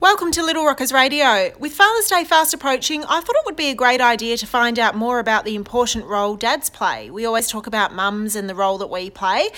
Welcome 0.00 0.30
to 0.30 0.44
Little 0.44 0.64
Rockers 0.64 0.92
Radio. 0.92 1.50
With 1.58 1.72
Father's 1.72 2.06
Day 2.06 2.22
fast 2.22 2.54
approaching, 2.54 3.02
I 3.02 3.18
thought 3.20 3.34
it 3.34 3.46
would 3.46 3.56
be 3.56 3.70
a 3.70 3.74
great 3.74 4.00
idea 4.00 4.36
to 4.36 4.46
find 4.46 4.78
out 4.78 4.94
more 4.94 5.18
about 5.18 5.44
the 5.44 5.56
important 5.56 6.06
role 6.06 6.36
dads 6.36 6.70
play. 6.70 7.10
We 7.10 7.26
always 7.26 7.48
talk 7.48 7.66
about 7.66 7.92
mums 7.92 8.36
and 8.36 8.48
the 8.48 8.54
role 8.54 8.78
that 8.78 8.90
we 8.90 9.10
play, 9.10 9.48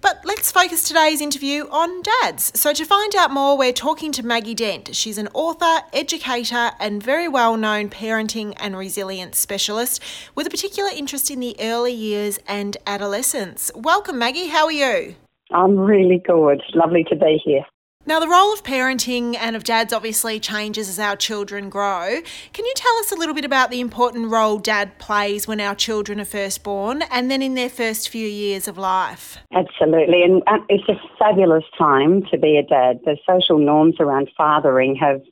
but 0.00 0.20
let's 0.24 0.50
focus 0.50 0.82
today's 0.82 1.20
interview 1.20 1.68
on 1.70 2.02
dads. 2.02 2.50
So, 2.58 2.72
to 2.72 2.84
find 2.84 3.14
out 3.14 3.30
more, 3.30 3.56
we're 3.56 3.72
talking 3.72 4.10
to 4.12 4.26
Maggie 4.26 4.56
Dent. 4.56 4.96
She's 4.96 5.16
an 5.16 5.28
author, 5.32 5.86
educator, 5.92 6.72
and 6.80 7.00
very 7.00 7.28
well 7.28 7.56
known 7.56 7.88
parenting 7.88 8.52
and 8.58 8.76
resilience 8.76 9.38
specialist 9.38 10.02
with 10.34 10.48
a 10.48 10.50
particular 10.50 10.90
interest 10.92 11.30
in 11.30 11.38
the 11.38 11.54
early 11.60 11.94
years 11.94 12.40
and 12.48 12.76
adolescence. 12.84 13.70
Welcome, 13.76 14.18
Maggie. 14.18 14.48
How 14.48 14.64
are 14.64 14.72
you? 14.72 15.14
I'm 15.52 15.78
really 15.78 16.20
good. 16.26 16.64
Lovely 16.74 17.04
to 17.04 17.14
be 17.14 17.40
here. 17.44 17.64
Now, 18.06 18.20
the 18.20 18.28
role 18.28 18.52
of 18.52 18.62
parenting 18.62 19.34
and 19.34 19.56
of 19.56 19.64
dads 19.64 19.90
obviously 19.90 20.38
changes 20.38 20.90
as 20.90 20.98
our 20.98 21.16
children 21.16 21.70
grow. 21.70 22.20
Can 22.52 22.66
you 22.66 22.72
tell 22.76 22.94
us 22.98 23.10
a 23.10 23.14
little 23.14 23.34
bit 23.34 23.46
about 23.46 23.70
the 23.70 23.80
important 23.80 24.30
role 24.30 24.58
dad 24.58 24.98
plays 24.98 25.48
when 25.48 25.58
our 25.58 25.74
children 25.74 26.20
are 26.20 26.26
first 26.26 26.62
born 26.62 27.00
and 27.10 27.30
then 27.30 27.40
in 27.40 27.54
their 27.54 27.70
first 27.70 28.10
few 28.10 28.28
years 28.28 28.68
of 28.68 28.76
life? 28.76 29.38
Absolutely, 29.54 30.22
and 30.22 30.42
it's 30.68 30.86
a 30.86 31.00
fabulous 31.18 31.64
time 31.78 32.22
to 32.30 32.36
be 32.36 32.58
a 32.58 32.62
dad. 32.62 33.00
The 33.06 33.16
social 33.26 33.58
norms 33.58 33.96
around 33.98 34.28
fathering 34.36 34.96
have 34.96 35.22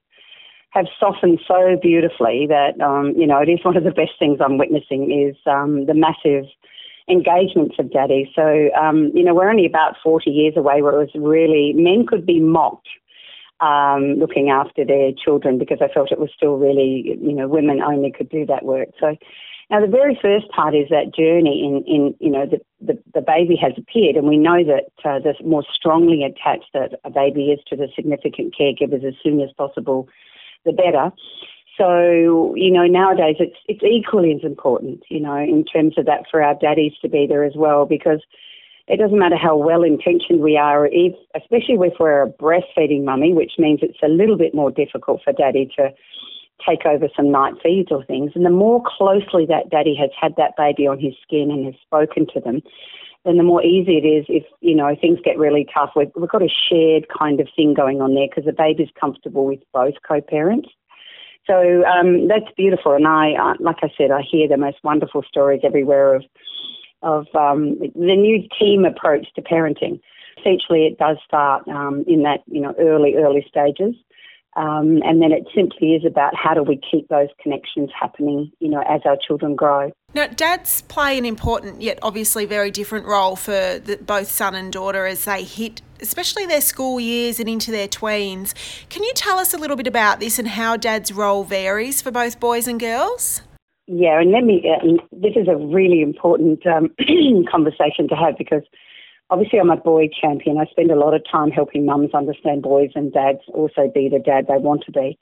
have 0.71 0.87
softened 0.99 1.39
so 1.47 1.77
beautifully 1.83 2.47
that 2.49 2.81
um, 2.81 3.13
you 3.15 3.27
know 3.27 3.39
it 3.39 3.51
is 3.51 3.63
one 3.63 3.77
of 3.77 3.85
the 3.85 3.91
best 3.91 4.13
things 4.19 4.39
I'm 4.41 4.57
witnessing 4.57 5.13
is 5.13 5.37
um, 5.45 5.85
the 5.85 5.93
massive 5.93 6.47
engagements 7.09 7.77
of 7.79 7.93
daddy. 7.93 8.31
So, 8.35 8.71
um, 8.81 9.11
you 9.15 9.25
know, 9.25 9.35
we're 9.35 9.51
only 9.51 9.67
about 9.67 9.97
40 10.03 10.31
years 10.31 10.55
away 10.57 10.83
where 10.83 11.01
it 11.01 11.13
was 11.15 11.23
really, 11.23 11.73
men 11.75 12.07
could 12.07 12.25
be 12.25 12.41
mocked 12.41 12.89
um, 13.61 14.15
looking 14.19 14.51
after 14.51 14.85
their 14.85 15.13
children 15.13 15.59
because 15.59 15.79
I 15.81 15.89
felt 15.89 16.13
it 16.13 16.19
was 16.19 16.31
still 16.37 16.57
really, 16.57 17.19
you 17.21 17.33
know, 17.33 17.49
women 17.49 17.81
only 17.81 18.11
could 18.11 18.29
do 18.29 18.45
that 18.47 18.65
work. 18.65 18.89
So 18.99 19.17
now 19.71 19.81
the 19.81 19.87
very 19.87 20.19
first 20.21 20.51
part 20.51 20.75
is 20.75 20.89
that 20.91 21.15
journey 21.15 21.65
in, 21.65 21.85
in 21.87 22.15
you 22.21 22.31
know, 22.31 22.45
the, 22.47 22.61
the, 22.81 22.99
the 23.15 23.21
baby 23.23 23.57
has 23.57 23.73
appeared 23.79 24.17
and 24.17 24.29
we 24.29 24.37
know 24.37 24.65
that 24.65 24.91
uh, 25.05 25.19
the 25.19 25.35
more 25.45 25.65
strongly 25.73 26.25
attached 26.25 26.71
that 26.75 27.01
a 27.05 27.11
baby 27.11 27.47
is 27.47 27.61
to 27.69 27.77
the 27.77 27.89
significant 27.95 28.55
caregivers 28.59 29.05
as 29.07 29.15
soon 29.23 29.41
as 29.41 29.51
possible, 29.57 30.09
the 30.65 30.73
better. 30.73 31.11
So, 31.83 32.55
you 32.55 32.71
know, 32.71 32.87
nowadays 32.87 33.37
it's 33.41 33.57
it's 33.67 33.83
equally 33.83 34.33
as 34.33 34.45
important, 34.45 35.03
you 35.09 35.19
know, 35.19 35.37
in 35.37 35.65
terms 35.65 35.99
of 35.99 36.07
that 36.07 36.27
for 36.31 36.41
our 36.41 36.55
daddies 36.55 36.93
to 37.03 37.09
be 37.09 37.27
there 37.27 37.43
as 37.43 37.55
well 37.57 37.87
because 37.87 38.21
it 38.87 38.99
doesn't 38.99 39.19
matter 39.19 39.37
how 39.37 39.57
well 39.57 39.83
intentioned 39.83 40.41
we 40.41 40.57
are, 40.57 40.87
if, 40.87 41.13
especially 41.35 41.75
if 41.81 41.95
we're 41.99 42.23
a 42.23 42.31
breastfeeding 42.31 43.03
mummy, 43.03 43.35
which 43.35 43.53
means 43.59 43.81
it's 43.83 43.99
a 44.01 44.09
little 44.09 44.37
bit 44.37 44.55
more 44.55 44.71
difficult 44.71 45.23
for 45.25 45.33
daddy 45.33 45.69
to 45.77 45.91
take 46.65 46.87
over 46.87 47.09
some 47.17 47.33
night 47.33 47.55
feeds 47.61 47.91
or 47.91 48.05
things. 48.05 48.31
And 48.37 48.47
the 48.47 48.51
more 48.51 48.81
closely 48.87 49.45
that 49.47 49.71
daddy 49.71 49.97
has 49.97 50.11
had 50.21 50.35
that 50.37 50.57
baby 50.57 50.87
on 50.87 51.01
his 51.01 51.15
skin 51.21 51.51
and 51.51 51.65
has 51.67 51.75
spoken 51.83 52.29
to 52.33 52.41
them, 52.41 52.63
then 53.25 53.39
the 53.39 53.43
more 53.43 53.63
easy 53.65 53.97
it 53.97 54.07
is 54.07 54.27
if, 54.29 54.45
you 54.61 54.77
know, 54.77 54.95
things 55.01 55.19
get 55.25 55.37
really 55.39 55.67
tough. 55.75 55.91
We've, 55.97 56.11
we've 56.15 56.31
got 56.31 56.43
a 56.43 56.49
shared 56.49 57.07
kind 57.09 57.41
of 57.41 57.49
thing 57.57 57.75
going 57.75 58.01
on 58.01 58.15
there 58.15 58.29
because 58.29 58.45
the 58.45 58.53
baby's 58.53 58.91
comfortable 59.01 59.47
with 59.47 59.61
both 59.73 59.95
co-parents. 60.07 60.69
So 61.47 61.85
um, 61.85 62.29
that's 62.29 62.51
beautiful, 62.57 62.93
and 62.93 63.07
I, 63.07 63.33
uh, 63.33 63.55
like 63.59 63.79
I 63.83 63.91
said, 63.99 64.11
I 64.11 64.23
hear 64.23 64.47
the 64.47 64.57
most 64.57 64.79
wonderful 64.85 65.23
stories 65.29 65.61
everywhere 65.65 66.15
of 66.15 66.25
of 67.03 67.27
um, 67.35 67.79
the 67.81 68.17
new 68.17 68.47
team 68.61 68.85
approach 68.85 69.27
to 69.35 69.43
parenting. 69.43 70.01
Essentially, 70.39 70.87
it 70.87 70.99
does 70.99 71.17
start 71.27 71.67
um, 71.67 72.05
in 72.07 72.23
that 72.23 72.43
you 72.47 72.61
know 72.61 72.75
early 72.79 73.17
early 73.17 73.45
stages, 73.49 73.95
um, 74.55 75.01
and 75.03 75.21
then 75.21 75.33
it 75.33 75.49
simply 75.55 75.95
is 75.95 76.05
about 76.05 76.35
how 76.37 76.55
do 76.55 76.63
we 76.63 76.79
keep 76.91 77.09
those 77.09 77.29
connections 77.43 77.91
happening, 77.99 78.53
you 78.61 78.69
know, 78.69 78.83
as 78.89 79.01
our 79.05 79.17
children 79.17 79.57
grow. 79.57 79.91
Now, 80.15 80.27
dads 80.27 80.83
play 80.83 81.17
an 81.17 81.25
important 81.25 81.81
yet 81.81 81.99
obviously 82.03 82.45
very 82.45 82.71
different 82.71 83.07
role 83.07 83.35
for 83.35 83.79
the, 83.79 83.99
both 84.01 84.31
son 84.31 84.55
and 84.55 84.71
daughter 84.71 85.07
as 85.07 85.25
they 85.25 85.43
hit, 85.43 85.81
especially 86.01 86.45
their 86.45 86.61
school 86.61 87.01
years 87.01 87.41
and 87.41 87.49
into 87.49 87.71
their 87.71 87.89
tweens. 87.89 88.53
Can 88.91 89.03
you 89.03 89.13
tell 89.15 89.39
us 89.39 89.55
a 89.55 89.57
little 89.57 89.77
bit 89.77 89.87
about 89.87 90.21
this 90.21 90.39
and 90.39 90.49
how 90.49 90.77
dad's 90.77 91.13
role 91.13 91.45
varies 91.45 92.03
for 92.03 92.11
both 92.11 92.39
boys 92.39 92.69
and 92.69 92.79
girls? 92.79 93.41
Yeah, 93.87 94.21
and 94.21 94.31
let 94.31 94.45
me. 94.45 94.63
Uh, 94.69 95.03
this 95.13 95.33
is 95.35 95.49
a 95.49 95.57
really 95.57 96.03
important 96.03 96.67
um, 96.67 96.95
conversation 97.51 98.07
to 98.09 98.15
have 98.15 98.37
because 98.37 98.63
obviously 99.31 99.59
I'm 99.59 99.71
a 99.71 99.77
boy 99.77 100.09
champion. 100.21 100.59
I 100.59 100.67
spend 100.67 100.91
a 100.91 100.97
lot 100.97 101.15
of 101.15 101.23
time 101.31 101.51
helping 101.51 101.87
mums 101.87 102.13
understand 102.13 102.63
boys 102.63 102.91
and 102.95 103.13
dads 103.13 103.41
also 103.49 103.91
be 103.93 104.11
the 104.11 104.19
dad 104.19 104.47
they 104.47 104.59
want 104.59 104.85
to 104.85 104.93
be. 104.93 105.19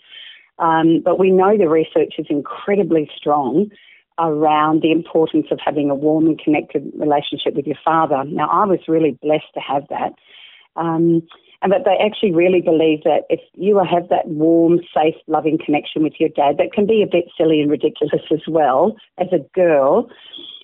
Um, 0.59 1.01
but 1.03 1.19
we 1.19 1.31
know 1.31 1.57
the 1.57 1.69
research 1.69 2.15
is 2.19 2.27
incredibly 2.29 3.09
strong 3.17 3.71
around 4.21 4.83
the 4.83 4.93
importance 4.93 5.47
of 5.51 5.59
having 5.65 5.91
a 5.91 5.95
warm 5.95 6.27
and 6.27 6.39
connected 6.39 6.93
relationship 6.95 7.55
with 7.55 7.67
your 7.67 7.79
father. 7.85 8.23
Now, 8.25 8.49
I 8.49 8.67
was 8.67 8.81
really 8.87 9.19
blessed 9.23 9.53
to 9.55 9.61
have 9.61 9.85
that. 9.89 10.13
Um, 10.77 11.23
and 11.63 11.73
that 11.73 11.85
they 11.85 11.97
actually 12.03 12.33
really 12.33 12.63
believe 12.63 13.03
that 13.05 13.25
if 13.29 13.41
you 13.55 13.79
have 13.79 14.09
that 14.09 14.29
warm, 14.29 14.81
safe, 14.95 15.15
loving 15.27 15.59
connection 15.63 16.03
with 16.03 16.15
your 16.19 16.31
dad, 16.31 16.57
that 16.57 16.73
can 16.73 16.87
be 16.87 17.03
a 17.03 17.11
bit 17.11 17.27
silly 17.37 17.61
and 17.61 17.71
ridiculous 17.71 18.23
as 18.31 18.41
well 18.49 18.97
as 19.19 19.29
a 19.33 19.45
girl, 19.55 20.09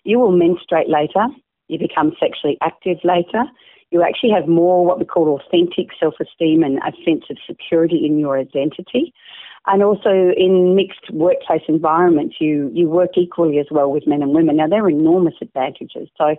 you 0.05 0.19
will 0.19 0.33
menstruate 0.33 0.89
later, 0.89 1.27
you 1.69 1.79
become 1.79 2.13
sexually 2.19 2.57
active 2.63 2.97
later, 3.05 3.45
you 3.91 4.03
actually 4.03 4.31
have 4.31 4.49
more 4.49 4.85
what 4.87 4.99
we 4.99 5.05
call 5.05 5.39
authentic 5.39 5.89
self-esteem 6.01 6.63
and 6.63 6.79
a 6.79 6.93
sense 7.05 7.25
of 7.31 7.37
security 7.47 8.05
in 8.05 8.19
your 8.19 8.39
identity. 8.39 9.13
And 9.67 9.83
also 9.83 10.33
in 10.37 10.77
mixed 10.77 11.11
workplace 11.11 11.63
environments, 11.67 12.37
you, 12.41 12.71
you 12.73 12.89
work 12.89 13.11
equally 13.17 13.59
as 13.59 13.67
well 13.71 13.91
with 13.91 14.07
men 14.07 14.23
and 14.23 14.33
women. 14.33 14.57
Now, 14.57 14.69
there 14.69 14.85
are 14.85 14.91
enormous 14.91 15.35
advantages. 15.43 16.09
So, 16.17 16.37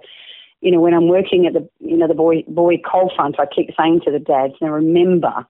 you 0.61 0.71
know, 0.71 0.79
when 0.79 0.93
I'm 0.93 1.09
working 1.09 1.45
at 1.45 1.53
the, 1.53 1.67
you 1.79 1.97
know, 1.97 2.07
the 2.07 2.13
boy, 2.13 2.43
boy 2.47 2.77
coal 2.89 3.11
front, 3.15 3.39
I 3.39 3.45
keep 3.45 3.69
saying 3.77 4.01
to 4.05 4.11
the 4.11 4.19
dads, 4.19 4.53
now 4.61 4.69
remember, 4.69 5.45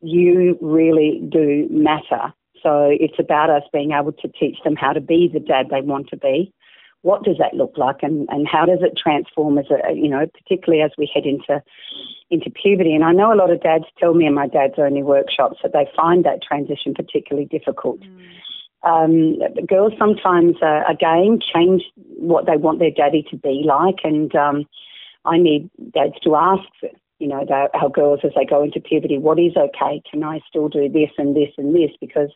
you 0.00 0.56
really 0.60 1.20
do 1.28 1.66
matter. 1.70 2.32
So 2.62 2.88
it's 2.88 3.18
about 3.18 3.50
us 3.50 3.62
being 3.72 3.92
able 3.92 4.12
to 4.12 4.28
teach 4.28 4.58
them 4.64 4.76
how 4.76 4.92
to 4.92 5.00
be 5.00 5.28
the 5.32 5.40
dad 5.40 5.66
they 5.70 5.80
want 5.80 6.08
to 6.10 6.16
be. 6.16 6.52
What 7.02 7.22
does 7.22 7.38
that 7.38 7.54
look 7.54 7.78
like 7.78 8.02
and, 8.02 8.28
and 8.30 8.46
how 8.46 8.66
does 8.66 8.80
it 8.82 8.98
transform 8.98 9.58
as 9.58 9.66
a, 9.70 9.92
you 9.94 10.08
know, 10.08 10.26
particularly 10.26 10.82
as 10.82 10.90
we 10.98 11.10
head 11.12 11.26
into 11.26 11.62
into 12.30 12.50
puberty. 12.50 12.94
And 12.94 13.04
I 13.04 13.12
know 13.12 13.32
a 13.32 13.36
lot 13.36 13.50
of 13.50 13.62
dads 13.62 13.84
tell 13.98 14.14
me 14.14 14.26
in 14.26 14.34
my 14.34 14.46
dad's 14.46 14.74
only 14.78 15.02
workshops 15.02 15.58
that 15.62 15.72
they 15.72 15.88
find 15.96 16.24
that 16.24 16.42
transition 16.42 16.94
particularly 16.94 17.46
difficult. 17.46 18.00
Mm. 18.00 18.18
Um, 18.82 19.66
girls 19.66 19.92
sometimes, 19.98 20.56
uh, 20.62 20.82
again, 20.88 21.40
change 21.40 21.82
what 21.96 22.46
they 22.46 22.56
want 22.56 22.78
their 22.78 22.90
daddy 22.90 23.26
to 23.30 23.36
be 23.36 23.64
like, 23.66 24.00
and 24.04 24.34
um, 24.36 24.66
I 25.24 25.38
need 25.38 25.68
dads 25.92 26.14
to 26.22 26.36
ask, 26.36 26.62
you 27.18 27.26
know, 27.26 27.44
our 27.74 27.88
girls 27.88 28.20
as 28.22 28.30
they 28.36 28.44
go 28.44 28.62
into 28.62 28.80
puberty, 28.80 29.18
what 29.18 29.38
is 29.38 29.56
okay? 29.56 30.00
Can 30.08 30.22
I 30.22 30.40
still 30.48 30.68
do 30.68 30.88
this 30.88 31.10
and 31.18 31.34
this 31.34 31.50
and 31.58 31.74
this? 31.74 31.90
Because 32.00 32.30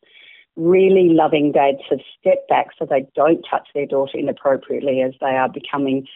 really 0.56 1.08
loving 1.10 1.52
dads 1.52 1.78
have 1.88 2.00
stepped 2.18 2.48
back 2.48 2.68
so 2.78 2.84
they 2.84 3.06
don't 3.14 3.44
touch 3.48 3.68
their 3.74 3.86
daughter 3.86 4.18
inappropriately 4.18 5.00
as 5.00 5.12
they 5.20 5.34
are 5.36 5.48
becoming, 5.48 6.06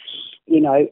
you 0.46 0.60
know, 0.60 0.86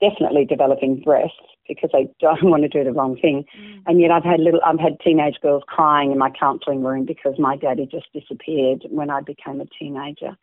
definitely 0.00 0.44
developing 0.44 1.02
breasts 1.02 1.36
because 1.68 1.90
they 1.92 2.08
don't 2.20 2.42
want 2.50 2.62
to 2.62 2.68
do 2.68 2.84
the 2.84 2.92
wrong 2.92 3.16
thing. 3.16 3.44
Mm. 3.58 3.82
And 3.86 4.00
yet 4.00 4.10
I've 4.10 4.24
had 4.24 4.40
little, 4.40 4.60
I've 4.64 4.80
had 4.80 4.98
teenage 5.00 5.36
girls 5.42 5.62
crying 5.66 6.12
in 6.12 6.18
my 6.18 6.30
counselling 6.30 6.82
room 6.82 7.04
because 7.04 7.34
my 7.38 7.56
daddy 7.56 7.86
just 7.90 8.12
disappeared 8.12 8.84
when 8.90 9.10
I 9.10 9.20
became 9.20 9.60
a 9.60 9.66
teenager. 9.78 10.36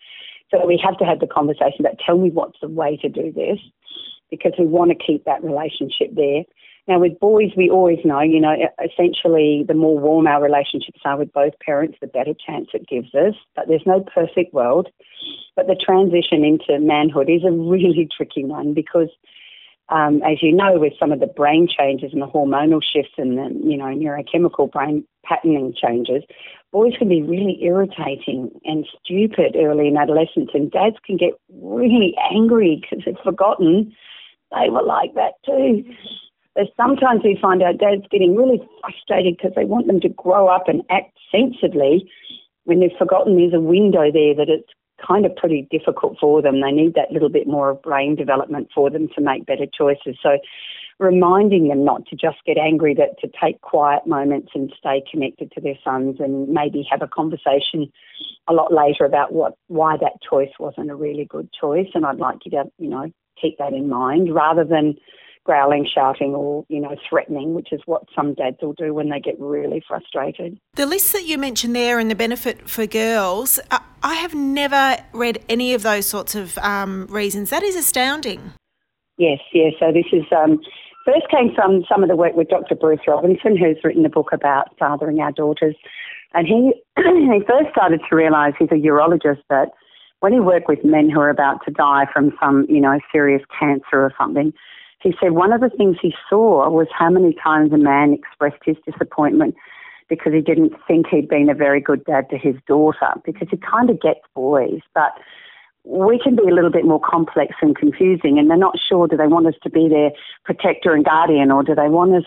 So 0.52 0.66
we 0.66 0.80
have 0.84 0.98
to 1.00 1.06
have 1.06 1.20
the 1.20 1.28
conversation 1.28 1.80
about 1.80 2.00
tell 2.06 2.18
me 2.18 2.30
what's 2.30 2.60
the 2.62 2.68
way 2.68 2.98
to 2.98 3.10
do 3.10 3.32
this 3.32 3.60
because 4.30 4.54
we 4.58 4.66
want 4.66 4.92
to 4.92 4.96
keep 4.96 5.26
that 5.26 5.44
relationship 5.44 6.14
there. 6.14 6.44
Now 6.88 7.00
with 7.00 7.20
boys, 7.20 7.52
we 7.56 7.70
always 7.70 8.00
know, 8.04 8.20
you 8.20 8.42
know, 8.42 8.56
essentially 8.84 9.64
the 9.68 9.74
more 9.74 9.98
warm 9.98 10.28
our 10.28 10.44
relationships 10.44 11.00
are 11.06 11.18
with 11.18 11.32
both 11.32 11.54
parents, 11.66 11.98
the 12.02 12.08
better 12.08 12.34
chance 12.46 12.68
it 12.74 12.88
gives 12.88 13.14
us. 13.16 13.36
But 13.56 13.68
there's 13.68 13.86
no 13.86 14.02
perfect 14.02 14.54
world. 14.54 14.90
But 15.56 15.68
the 15.68 15.76
transition 15.76 16.44
into 16.44 16.80
manhood 16.80 17.30
is 17.30 17.44
a 17.46 17.52
really 17.52 18.10
tricky 18.18 18.44
one 18.44 18.74
because 18.74 19.10
um, 19.90 20.22
as 20.24 20.42
you 20.42 20.52
know, 20.54 20.80
with 20.80 20.94
some 21.00 21.12
of 21.12 21.20
the 21.20 21.28
brain 21.28 21.68
changes 21.68 22.14
and 22.14 22.22
the 22.22 22.28
hormonal 22.28 22.82
shifts 22.82 23.14
and 23.18 23.38
the, 23.38 23.50
you 23.64 23.78
know, 23.78 23.86
neurochemical 23.86 24.72
brain 24.72 25.06
patterning 25.26 25.74
changes, 25.76 26.24
boys 26.72 26.94
can 26.98 27.10
be 27.10 27.22
really 27.22 27.60
irritating 27.62 28.50
and 28.64 28.88
stupid 29.04 29.56
early 29.58 29.90
in 29.90 29.98
adolescence, 29.98 30.50
and 30.54 30.72
dads 30.72 30.96
can 31.06 31.18
get 31.18 31.34
really 31.62 32.16
angry 32.32 32.82
because 32.82 33.04
they've 33.06 33.24
forgotten 33.24 33.94
they 34.54 34.70
were 34.70 34.84
like 34.84 35.14
that 35.16 35.34
too. 35.46 35.84
So 36.58 36.66
sometimes 36.78 37.22
we 37.24 37.38
find 37.42 37.64
our 37.64 37.74
dads 37.74 38.04
getting 38.12 38.36
really 38.36 38.62
frustrated 38.82 39.38
because 39.38 39.54
they 39.56 39.66
want 39.66 39.88
them 39.88 40.00
to 40.02 40.10
grow 40.10 40.48
up 40.48 40.68
and 40.68 40.84
act 40.90 41.18
sensibly 41.32 42.10
when 42.66 42.80
they've 42.80 42.98
forgotten 42.98 43.38
there's 43.38 43.54
a 43.54 43.60
window 43.60 44.12
there 44.12 44.36
that 44.36 44.50
it's 44.50 44.70
kind 45.06 45.26
of 45.26 45.36
pretty 45.36 45.68
difficult 45.72 46.18
for 46.20 46.42
them. 46.42 46.62
They 46.62 46.72
need 46.72 46.94
that 46.94 47.12
little 47.12 47.30
bit 47.30 47.48
more 47.48 47.72
of 47.72 47.82
brain 47.82 48.16
development 48.16 48.70
for 48.74 48.90
them 48.90 49.08
to 49.16 49.22
make 49.22 49.46
better 49.46 49.66
choices. 49.66 50.18
So 50.22 50.38
reminding 51.00 51.68
them 51.68 51.84
not 51.84 52.06
to 52.08 52.16
just 52.16 52.38
get 52.46 52.58
angry, 52.58 52.94
but 52.94 53.20
to 53.20 53.30
take 53.42 53.60
quiet 53.62 54.06
moments 54.06 54.52
and 54.54 54.72
stay 54.78 55.04
connected 55.10 55.52
to 55.54 55.62
their 55.62 55.78
sons 55.84 56.18
and 56.20 56.48
maybe 56.50 56.88
have 56.90 57.02
a 57.02 57.08
conversation 57.08 57.92
a 58.48 58.54
lot 58.54 58.74
later 58.74 59.06
about 59.06 59.34
what 59.34 59.54
why 59.68 59.98
that 59.98 60.22
choice 60.28 60.52
wasn't 60.60 60.92
a 60.92 60.96
really 60.96 61.26
good 61.26 61.50
choice. 61.60 61.88
And 61.94 62.06
I'd 62.06 62.18
like 62.18 62.40
you 62.46 62.52
to, 62.52 62.66
you 62.78 62.90
know, 62.90 63.12
keep 63.42 63.58
that 63.58 63.74
in 63.74 63.90
mind 63.90 64.34
rather 64.34 64.64
than 64.64 64.96
growling, 65.46 65.88
shouting, 65.94 66.34
or 66.34 66.66
you 66.70 66.80
know, 66.80 66.96
threatening, 67.10 67.54
which 67.54 67.72
is 67.72 67.82
what 67.86 68.04
some 68.16 68.34
dads 68.34 68.58
will 68.62 68.74
do 68.74 68.94
when 68.94 69.10
they 69.10 69.20
get 69.20 69.40
really 69.40 69.84
frustrated. 69.88 70.60
The 70.76 70.86
list 70.86 71.14
that 71.14 71.26
you 71.26 71.38
mentioned 71.38 71.76
there 71.76 72.00
and 72.00 72.10
the 72.10 72.16
benefit 72.16 72.70
for 72.70 72.86
girls, 72.86 73.60
I 74.04 74.16
have 74.16 74.34
never 74.34 74.98
read 75.14 75.44
any 75.50 75.74
of 75.74 75.84
those 75.84 76.06
sorts 76.06 76.36
of 76.36 76.58
um, 76.60 77.08
reasons. 77.08 77.50
That 77.50 77.64
is 77.64 77.76
astounding. 77.76 78.54
Yes, 79.18 79.40
yes. 79.54 79.74
So 79.80 79.92
this 79.92 80.06
is 80.12 80.26
um, 80.36 80.60
first 81.06 81.30
came 81.30 81.54
from 81.54 81.84
some 81.90 82.04
of 82.04 82.10
the 82.10 82.16
work 82.16 82.36
with 82.36 82.50
Dr. 82.50 82.76
Bruce 82.76 83.02
Robinson, 83.08 83.58
who's 83.58 83.78
written 83.84 84.06
a 84.06 84.10
book 84.10 84.30
about 84.32 84.78
fathering 84.80 85.20
our 85.20 85.32
daughters. 85.32 85.76
And 86.34 86.48
he, 86.48 86.74
he 86.98 87.42
first 87.48 87.70
started 87.72 88.02
to 88.10 88.16
realise 88.16 88.56
he's 88.58 88.72
a 88.72 88.76
urologist 88.76 89.42
that 89.50 89.70
when 90.22 90.34
he 90.34 90.40
worked 90.40 90.68
with 90.68 90.84
men 90.84 91.10
who 91.10 91.20
are 91.20 91.30
about 91.30 91.64
to 91.66 91.72
die 91.72 92.06
from 92.12 92.32
some, 92.42 92.66
you 92.70 92.80
know, 92.80 93.00
serious 93.12 93.44
cancer 93.60 94.02
or 94.02 94.14
something, 94.18 94.54
he 95.04 95.14
said 95.22 95.32
one 95.32 95.52
of 95.52 95.60
the 95.60 95.70
things 95.70 95.98
he 96.02 96.14
saw 96.30 96.70
was 96.70 96.88
how 96.98 97.10
many 97.10 97.36
times 97.44 97.74
a 97.74 97.78
man 97.78 98.14
expressed 98.14 98.64
his 98.64 98.78
disappointment 98.90 99.56
because 100.08 100.34
he 100.34 100.42
didn't 100.42 100.74
think 100.88 101.08
he'd 101.08 101.28
been 101.28 101.50
a 101.50 101.54
very 101.54 101.82
good 101.82 102.04
dad 102.06 102.30
to 102.30 102.38
his 102.38 102.56
daughter 102.68 103.14
because 103.26 103.48
he 103.52 103.58
kind 103.58 103.90
of 103.90 104.00
gets 104.02 104.22
boys, 104.34 104.80
but 104.94 105.12
we 105.84 106.20
can 106.24 106.36
be 106.36 106.44
a 106.44 106.54
little 106.54 106.72
bit 106.72 106.86
more 106.86 107.00
complex 107.00 107.56
and 107.62 107.76
confusing 107.76 108.40
and 108.40 108.50
they're 108.50 108.58
not 108.58 108.80
sure 108.80 109.08
do 109.08 109.18
they 109.18 109.28
want 109.28 109.48
us 109.48 109.56
to 109.62 109.70
be 109.70 109.90
their 109.90 110.12
protector 110.46 110.94
and 110.94 111.04
guardian 111.04 111.52
or 111.52 111.62
do 111.62 111.76
they 111.76 111.90
want 111.90 112.16
us 112.16 112.24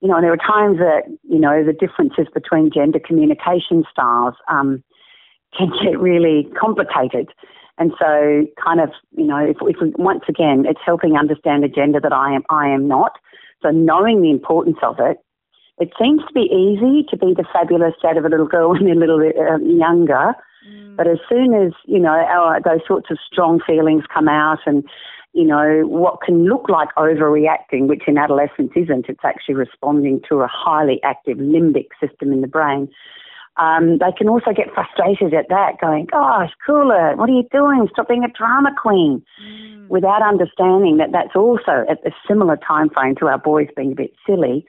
you 0.00 0.08
know 0.08 0.16
and 0.16 0.24
there 0.24 0.32
are 0.32 0.36
times 0.36 0.78
that 0.78 1.02
you 1.22 1.38
know 1.38 1.64
the 1.64 1.72
differences 1.72 2.26
between 2.34 2.72
gender 2.72 2.98
communication 2.98 3.84
styles 3.88 4.34
um, 4.48 4.82
can 5.56 5.70
get 5.80 5.98
really 6.00 6.48
complicated 6.58 7.28
and 7.78 7.92
so 7.98 8.46
kind 8.62 8.80
of 8.80 8.90
you 9.16 9.24
know 9.24 9.38
if, 9.38 9.56
if 9.62 9.76
we, 9.80 9.92
once 9.96 10.24
again 10.28 10.64
it's 10.66 10.80
helping 10.84 11.16
understand 11.16 11.64
a 11.64 11.68
gender 11.68 12.00
that 12.00 12.12
I 12.12 12.34
am 12.34 12.42
I 12.50 12.68
am 12.68 12.88
not 12.88 13.12
so 13.62 13.70
knowing 13.70 14.22
the 14.22 14.30
importance 14.30 14.78
of 14.82 14.96
it 14.98 15.18
it 15.78 15.90
seems 16.00 16.20
to 16.26 16.32
be 16.34 16.48
easy 16.52 17.04
to 17.10 17.16
be 17.16 17.34
the 17.34 17.46
fabulous 17.52 17.94
dad 18.02 18.16
of 18.16 18.24
a 18.24 18.28
little 18.28 18.46
girl 18.46 18.70
when 18.72 18.84
they're 18.84 18.94
a 18.94 18.98
little 18.98 19.18
bit 19.18 19.36
uh, 19.36 19.58
younger 19.58 20.34
Mm. 20.68 20.96
But 20.96 21.06
as 21.06 21.18
soon 21.28 21.54
as, 21.54 21.72
you 21.86 21.98
know, 21.98 22.10
our, 22.10 22.60
those 22.60 22.80
sorts 22.86 23.10
of 23.10 23.18
strong 23.30 23.60
feelings 23.66 24.04
come 24.12 24.28
out 24.28 24.60
and, 24.66 24.84
you 25.32 25.44
know, 25.44 25.82
what 25.86 26.20
can 26.24 26.44
look 26.44 26.68
like 26.68 26.88
overreacting, 26.96 27.88
which 27.88 28.02
in 28.06 28.18
adolescence 28.18 28.72
isn't, 28.76 29.06
it's 29.08 29.24
actually 29.24 29.54
responding 29.54 30.20
to 30.28 30.36
a 30.36 30.48
highly 30.48 31.00
active 31.02 31.38
limbic 31.38 31.88
system 32.00 32.32
in 32.32 32.42
the 32.42 32.46
brain. 32.46 32.88
Um, 33.56 33.98
they 33.98 34.12
can 34.16 34.28
also 34.28 34.52
get 34.56 34.72
frustrated 34.72 35.34
at 35.34 35.48
that, 35.50 35.80
going, 35.80 36.06
gosh, 36.06 36.50
cooler, 36.64 37.14
what 37.16 37.28
are 37.28 37.32
you 37.32 37.46
doing? 37.52 37.86
Stop 37.92 38.08
being 38.08 38.24
a 38.24 38.32
drama 38.32 38.70
queen. 38.80 39.22
Mm. 39.44 39.88
Without 39.88 40.22
understanding 40.22 40.96
that 40.96 41.12
that's 41.12 41.36
also 41.36 41.84
at 41.88 41.98
a 42.06 42.12
similar 42.26 42.56
time 42.56 42.88
frame 42.88 43.14
to 43.16 43.26
our 43.26 43.38
boys 43.38 43.68
being 43.76 43.92
a 43.92 43.96
bit 43.96 44.12
silly. 44.26 44.64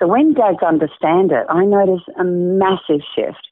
So 0.00 0.08
when 0.08 0.34
dads 0.34 0.58
understand 0.66 1.30
it, 1.30 1.46
I 1.48 1.64
notice 1.64 2.02
a 2.18 2.24
massive 2.24 3.02
shift 3.14 3.48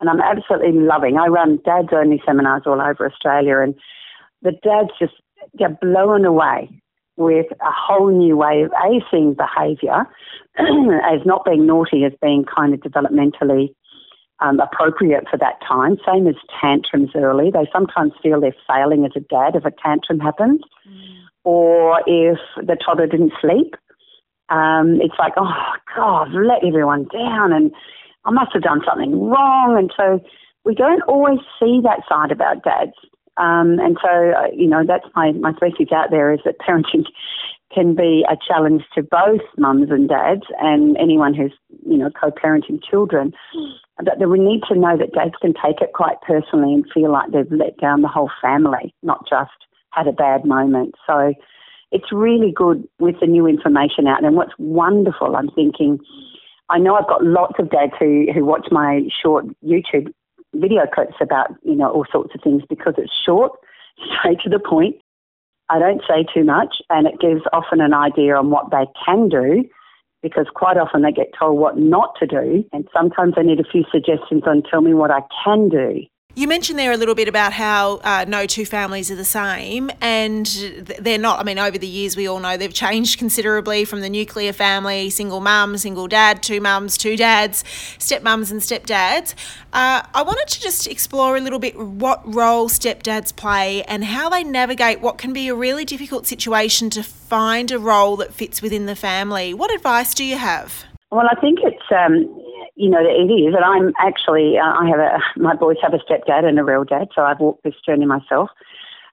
and 0.00 0.08
I'm 0.08 0.20
absolutely 0.20 0.80
loving. 0.80 1.18
I 1.18 1.26
run 1.26 1.58
dads 1.64 1.88
only 1.92 2.22
seminars 2.26 2.62
all 2.66 2.80
over 2.80 3.06
Australia, 3.06 3.58
and 3.58 3.74
the 4.42 4.52
dads 4.62 4.90
just 4.98 5.12
get 5.58 5.80
blown 5.80 6.24
away 6.24 6.70
with 7.16 7.46
a 7.60 7.70
whole 7.70 8.10
new 8.10 8.36
way 8.36 8.62
of 8.62 8.72
a 8.72 9.00
seeing 9.10 9.34
behaviour 9.34 10.06
as 10.58 11.20
not 11.26 11.44
being 11.44 11.66
naughty, 11.66 12.04
as 12.04 12.12
being 12.22 12.44
kind 12.44 12.72
of 12.72 12.80
developmentally 12.80 13.68
um, 14.40 14.60
appropriate 14.60 15.24
for 15.30 15.36
that 15.38 15.60
time. 15.66 15.96
Same 16.06 16.26
as 16.26 16.34
tantrums 16.60 17.10
early. 17.14 17.50
They 17.50 17.68
sometimes 17.72 18.12
feel 18.22 18.40
they're 18.40 18.54
failing 18.66 19.04
as 19.04 19.12
a 19.16 19.20
dad 19.20 19.54
if 19.54 19.64
a 19.64 19.72
tantrum 19.82 20.20
happens, 20.20 20.60
mm. 20.88 21.16
or 21.44 22.00
if 22.06 22.38
the 22.56 22.76
toddler 22.76 23.06
didn't 23.06 23.32
sleep. 23.40 23.74
Um, 24.48 24.98
it's 25.00 25.14
like, 25.18 25.34
oh 25.36 25.72
God, 25.94 26.28
let 26.32 26.64
everyone 26.66 27.06
down, 27.12 27.52
and 27.52 27.70
I 28.24 28.30
must 28.30 28.52
have 28.52 28.62
done 28.62 28.80
something 28.86 29.18
wrong. 29.20 29.76
And 29.78 29.92
so 29.96 30.20
we 30.64 30.74
don't 30.74 31.02
always 31.02 31.38
see 31.58 31.80
that 31.82 32.02
side 32.08 32.32
about 32.32 32.64
dads. 32.64 32.92
Um, 33.36 33.78
and 33.78 33.96
so, 34.02 34.08
uh, 34.08 34.48
you 34.52 34.66
know, 34.68 34.82
that's 34.86 35.06
my, 35.14 35.32
my 35.32 35.52
message 35.52 35.92
out 35.94 36.10
there 36.10 36.32
is 36.32 36.40
that 36.44 36.58
parenting 36.58 37.04
can 37.74 37.94
be 37.94 38.24
a 38.28 38.36
challenge 38.46 38.82
to 38.94 39.02
both 39.02 39.40
mums 39.56 39.90
and 39.90 40.08
dads 40.08 40.42
and 40.60 40.96
anyone 40.98 41.32
who's, 41.32 41.52
you 41.86 41.96
know, 41.96 42.10
co-parenting 42.20 42.82
children. 42.82 43.32
But 44.04 44.28
we 44.28 44.38
need 44.38 44.62
to 44.68 44.74
know 44.78 44.96
that 44.96 45.12
dads 45.12 45.34
can 45.40 45.54
take 45.54 45.80
it 45.80 45.92
quite 45.94 46.20
personally 46.22 46.74
and 46.74 46.90
feel 46.92 47.12
like 47.12 47.30
they've 47.30 47.50
let 47.50 47.78
down 47.78 48.02
the 48.02 48.08
whole 48.08 48.30
family, 48.40 48.94
not 49.02 49.28
just 49.28 49.50
had 49.90 50.06
a 50.06 50.12
bad 50.12 50.44
moment. 50.44 50.94
So 51.06 51.34
it's 51.92 52.12
really 52.12 52.52
good 52.52 52.86
with 52.98 53.16
the 53.20 53.26
new 53.26 53.46
information 53.46 54.06
out. 54.06 54.24
And 54.24 54.36
what's 54.36 54.52
wonderful, 54.58 55.36
I'm 55.36 55.50
thinking, 55.50 55.98
I 56.68 56.78
know 56.78 56.94
I've 56.94 57.08
got 57.08 57.24
lots 57.24 57.54
of 57.58 57.70
dads 57.70 57.92
who, 57.98 58.26
who 58.32 58.44
watch 58.44 58.68
my 58.70 59.02
short 59.22 59.46
YouTube 59.64 60.12
video 60.54 60.82
clips 60.92 61.14
about, 61.20 61.50
you 61.62 61.74
know, 61.74 61.90
all 61.90 62.06
sorts 62.10 62.34
of 62.34 62.40
things 62.42 62.62
because 62.68 62.94
it's 62.96 63.12
short, 63.24 63.52
straight 64.18 64.40
to 64.40 64.48
the 64.48 64.60
point. 64.60 64.96
I 65.68 65.78
don't 65.78 66.02
say 66.08 66.24
too 66.34 66.44
much 66.44 66.76
and 66.90 67.06
it 67.06 67.20
gives 67.20 67.42
often 67.52 67.80
an 67.80 67.94
idea 67.94 68.34
on 68.36 68.50
what 68.50 68.70
they 68.70 68.86
can 69.04 69.28
do 69.28 69.64
because 70.22 70.46
quite 70.54 70.76
often 70.76 71.02
they 71.02 71.12
get 71.12 71.32
told 71.38 71.58
what 71.58 71.78
not 71.78 72.14
to 72.20 72.26
do 72.26 72.64
and 72.72 72.88
sometimes 72.92 73.34
they 73.36 73.42
need 73.42 73.60
a 73.60 73.64
few 73.64 73.84
suggestions 73.90 74.42
on 74.46 74.62
tell 74.62 74.80
me 74.80 74.94
what 74.94 75.10
I 75.10 75.20
can 75.44 75.68
do. 75.68 76.02
You 76.34 76.46
mentioned 76.46 76.78
there 76.78 76.92
a 76.92 76.96
little 76.96 77.16
bit 77.16 77.26
about 77.26 77.52
how 77.52 77.96
uh, 78.04 78.24
no 78.28 78.46
two 78.46 78.64
families 78.64 79.10
are 79.10 79.16
the 79.16 79.24
same, 79.24 79.90
and 80.00 80.46
they're 81.00 81.18
not. 81.18 81.40
I 81.40 81.42
mean, 81.42 81.58
over 81.58 81.76
the 81.76 81.88
years, 81.88 82.16
we 82.16 82.28
all 82.28 82.38
know 82.38 82.56
they've 82.56 82.72
changed 82.72 83.18
considerably 83.18 83.84
from 83.84 84.00
the 84.00 84.08
nuclear 84.08 84.52
family 84.52 85.10
single 85.10 85.40
mum, 85.40 85.76
single 85.76 86.06
dad, 86.06 86.40
two 86.40 86.60
mums, 86.60 86.96
two 86.96 87.16
dads, 87.16 87.64
stepmums, 87.98 88.52
and 88.52 88.60
stepdads. 88.60 89.34
Uh, 89.72 90.02
I 90.14 90.22
wanted 90.22 90.46
to 90.48 90.60
just 90.60 90.86
explore 90.86 91.36
a 91.36 91.40
little 91.40 91.58
bit 91.58 91.76
what 91.76 92.22
role 92.32 92.68
stepdads 92.68 93.34
play 93.34 93.82
and 93.84 94.04
how 94.04 94.28
they 94.28 94.44
navigate 94.44 95.00
what 95.00 95.18
can 95.18 95.32
be 95.32 95.48
a 95.48 95.54
really 95.54 95.84
difficult 95.84 96.28
situation 96.28 96.90
to 96.90 97.02
find 97.02 97.72
a 97.72 97.78
role 97.78 98.16
that 98.18 98.32
fits 98.32 98.62
within 98.62 98.86
the 98.86 98.96
family. 98.96 99.52
What 99.52 99.74
advice 99.74 100.14
do 100.14 100.24
you 100.24 100.36
have? 100.36 100.84
Well, 101.10 101.26
I 101.28 101.40
think 101.40 101.58
it's 101.64 101.82
um, 101.90 102.40
you 102.80 102.88
know, 102.88 103.00
it 103.00 103.30
is. 103.30 103.54
And 103.54 103.62
I'm 103.64 103.92
actually, 103.98 104.56
uh, 104.56 104.64
I 104.64 104.88
have 104.88 104.98
a, 104.98 105.18
my 105.38 105.54
boys 105.54 105.76
have 105.82 105.92
a 105.92 105.98
stepdad 105.98 106.44
and 106.44 106.58
a 106.58 106.64
real 106.64 106.84
dad, 106.84 107.08
so 107.14 107.22
I've 107.22 107.38
walked 107.38 107.62
this 107.62 107.74
journey 107.84 108.06
myself. 108.06 108.48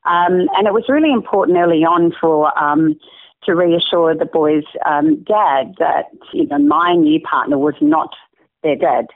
Um, 0.06 0.48
and 0.56 0.68
it 0.68 0.74
was 0.74 0.86
really 0.88 1.12
important 1.12 1.58
early 1.58 1.84
on 1.84 2.14
for, 2.20 2.58
um, 2.58 2.98
to 3.44 3.56
reassure 3.56 4.16
the 4.16 4.26
boys' 4.26 4.64
um, 4.86 5.22
dad 5.24 5.74
that, 5.80 6.06
you 6.32 6.48
know, 6.48 6.60
my 6.60 6.94
new 6.94 7.20
partner 7.20 7.58
was 7.58 7.76
not 7.82 8.16
their 8.64 8.78
dad. 8.78 9.08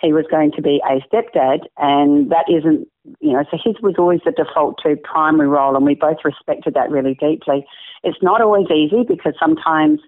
He 0.00 0.12
was 0.12 0.26
going 0.28 0.50
to 0.52 0.62
be 0.62 0.82
a 0.90 0.98
stepdad, 1.08 1.60
and 1.78 2.30
that 2.30 2.46
isn't, 2.48 2.88
you 3.20 3.32
know, 3.32 3.44
so 3.48 3.56
his 3.62 3.76
was 3.80 3.94
always 3.96 4.20
the 4.24 4.32
default 4.32 4.78
to 4.82 4.96
primary 4.96 5.48
role, 5.48 5.76
and 5.76 5.86
we 5.86 5.94
both 5.94 6.18
respected 6.24 6.74
that 6.74 6.90
really 6.90 7.14
deeply. 7.14 7.64
It's 8.02 8.22
not 8.22 8.42
always 8.42 8.66
easy 8.70 9.04
because 9.06 9.34
sometimes 9.38 10.00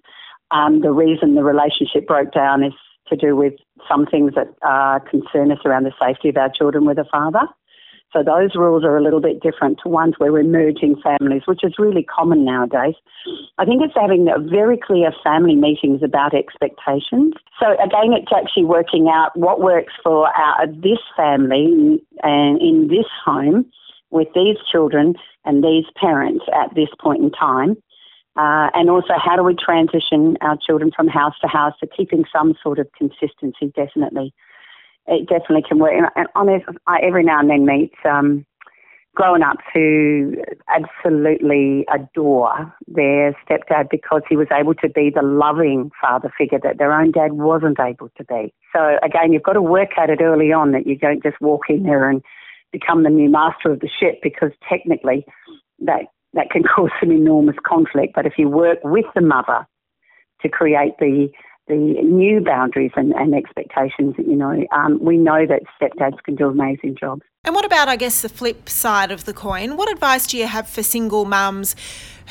um, 0.50 0.80
the 0.80 0.92
reason 0.92 1.36
the 1.36 1.44
relationship 1.44 2.06
broke 2.06 2.32
down 2.32 2.64
is 2.64 2.72
to 3.08 3.16
do 3.16 3.36
with 3.36 3.54
some 3.88 4.06
things 4.06 4.32
that 4.34 4.48
uh, 4.66 4.98
concern 5.08 5.52
us 5.52 5.58
around 5.64 5.84
the 5.84 5.92
safety 6.00 6.28
of 6.28 6.36
our 6.36 6.50
children 6.50 6.84
with 6.84 6.98
a 6.98 7.04
father. 7.04 7.46
So 8.12 8.22
those 8.22 8.54
rules 8.54 8.84
are 8.84 8.96
a 8.96 9.02
little 9.02 9.20
bit 9.20 9.42
different 9.42 9.78
to 9.82 9.88
ones 9.88 10.14
where 10.18 10.32
we're 10.32 10.44
merging 10.44 10.96
families, 11.02 11.42
which 11.44 11.60
is 11.62 11.74
really 11.78 12.02
common 12.02 12.44
nowadays. 12.44 12.94
I 13.58 13.64
think 13.64 13.82
it's 13.82 13.94
having 13.94 14.28
very 14.48 14.78
clear 14.78 15.12
family 15.22 15.54
meetings 15.54 16.02
about 16.02 16.32
expectations. 16.32 17.34
So 17.60 17.72
again, 17.74 18.14
it's 18.14 18.32
actually 18.34 18.64
working 18.64 19.08
out 19.12 19.36
what 19.36 19.60
works 19.60 19.92
for 20.02 20.28
our, 20.28 20.66
this 20.66 21.00
family 21.16 22.00
and 22.22 22.60
in 22.62 22.88
this 22.88 23.06
home 23.24 23.66
with 24.10 24.28
these 24.34 24.56
children 24.70 25.14
and 25.44 25.62
these 25.62 25.84
parents 25.96 26.44
at 26.54 26.74
this 26.74 26.88
point 27.00 27.22
in 27.22 27.30
time 27.32 27.76
uh, 28.36 28.68
and 28.74 28.90
also, 28.90 29.14
how 29.16 29.36
do 29.36 29.42
we 29.42 29.54
transition 29.54 30.36
our 30.42 30.58
children 30.58 30.90
from 30.94 31.08
house 31.08 31.34
to 31.40 31.48
house? 31.48 31.74
So 31.80 31.86
keeping 31.96 32.24
some 32.30 32.54
sort 32.62 32.78
of 32.78 32.86
consistency, 32.96 33.72
definitely, 33.74 34.34
it 35.06 35.28
definitely 35.28 35.64
can 35.66 35.78
work. 35.78 35.92
And 36.16 36.26
on 36.34 36.62
I 36.86 36.98
every 37.02 37.24
now 37.24 37.40
and 37.40 37.48
then 37.48 37.64
meet 37.64 37.92
um, 38.04 38.44
grown-ups 39.14 39.64
who 39.72 40.34
absolutely 40.68 41.86
adore 41.92 42.72
their 42.86 43.34
stepdad 43.48 43.88
because 43.90 44.20
he 44.28 44.36
was 44.36 44.48
able 44.52 44.74
to 44.74 44.88
be 44.90 45.10
the 45.10 45.22
loving 45.22 45.90
father 45.98 46.30
figure 46.36 46.60
that 46.62 46.76
their 46.76 46.92
own 46.92 47.12
dad 47.12 47.32
wasn't 47.32 47.80
able 47.80 48.10
to 48.18 48.24
be. 48.24 48.52
So 48.74 48.98
again, 49.02 49.32
you've 49.32 49.42
got 49.42 49.54
to 49.54 49.62
work 49.62 49.96
at 49.96 50.10
it 50.10 50.20
early 50.20 50.52
on 50.52 50.72
that 50.72 50.86
you 50.86 50.98
don't 50.98 51.22
just 51.22 51.40
walk 51.40 51.70
in 51.70 51.84
there 51.84 52.10
and 52.10 52.22
become 52.70 53.02
the 53.02 53.10
new 53.10 53.30
master 53.30 53.72
of 53.72 53.80
the 53.80 53.88
ship 53.88 54.20
because 54.22 54.50
technically 54.68 55.24
that 55.78 56.02
that 56.36 56.50
can 56.50 56.62
cause 56.74 56.90
some 57.00 57.10
enormous 57.10 57.56
conflict. 57.66 58.12
But 58.14 58.26
if 58.26 58.34
you 58.38 58.48
work 58.48 58.78
with 58.84 59.06
the 59.14 59.22
mother 59.22 59.66
to 60.42 60.48
create 60.48 60.92
the 61.00 61.28
the 61.68 61.74
new 61.74 62.40
boundaries 62.40 62.92
and, 62.94 63.12
and 63.14 63.34
expectations, 63.34 64.14
you 64.18 64.36
know, 64.36 64.64
um, 64.70 65.00
we 65.02 65.16
know 65.16 65.44
that 65.46 65.62
stepdads 65.80 66.22
can 66.24 66.36
do 66.36 66.46
amazing 66.46 66.94
jobs. 66.94 67.22
And 67.44 67.56
what 67.56 67.64
about, 67.64 67.88
I 67.88 67.96
guess, 67.96 68.22
the 68.22 68.28
flip 68.28 68.68
side 68.68 69.10
of 69.10 69.24
the 69.24 69.32
coin? 69.32 69.76
What 69.76 69.90
advice 69.90 70.28
do 70.28 70.38
you 70.38 70.46
have 70.46 70.68
for 70.68 70.84
single 70.84 71.24
mums 71.24 71.74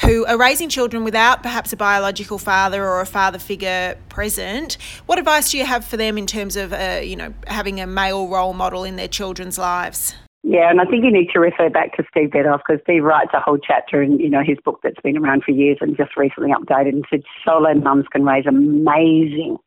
who 0.01 0.25
are 0.25 0.37
raising 0.37 0.69
children 0.69 1.03
without 1.03 1.43
perhaps 1.43 1.73
a 1.73 1.77
biological 1.77 2.37
father 2.37 2.85
or 2.85 3.01
a 3.01 3.05
father 3.05 3.39
figure 3.39 3.97
present? 4.07 4.77
What 5.05 5.19
advice 5.19 5.51
do 5.51 5.57
you 5.57 5.65
have 5.65 5.83
for 5.83 5.97
them 5.97 6.17
in 6.17 6.27
terms 6.27 6.55
of, 6.55 6.71
uh, 6.71 7.01
you 7.03 7.17
know, 7.17 7.33
having 7.47 7.81
a 7.81 7.87
male 7.87 8.29
role 8.29 8.53
model 8.53 8.85
in 8.85 8.95
their 8.95 9.09
children's 9.09 9.57
lives? 9.57 10.15
Yeah, 10.47 10.69
and 10.69 10.79
I 10.79 10.85
think 10.85 11.03
you 11.03 11.11
need 11.11 11.31
to 11.33 11.39
refer 11.39 11.71
back 11.71 11.97
to 11.97 12.03
Steve 12.07 12.29
Biddulph 12.29 12.61
because 12.67 12.79
Steve 12.83 13.03
writes 13.03 13.31
a 13.33 13.39
whole 13.39 13.57
chapter 13.57 14.03
in 14.03 14.19
you 14.19 14.29
know 14.29 14.43
his 14.45 14.59
book 14.63 14.79
that's 14.83 15.01
been 15.01 15.17
around 15.17 15.43
for 15.43 15.49
years 15.49 15.79
and 15.81 15.97
just 15.97 16.15
recently 16.15 16.51
updated 16.51 16.89
and 16.89 17.05
said 17.09 17.23
solo 17.43 17.73
mums 17.73 18.05
can 18.11 18.23
raise 18.23 18.45
amazing, 18.45 19.57